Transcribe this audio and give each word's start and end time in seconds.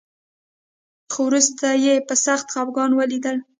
خو 1.11 1.19
وروسته 1.29 1.67
يې 1.85 1.95
په 2.07 2.15
سخت 2.25 2.47
خپګان 2.53 2.91
وليدل. 2.95 3.37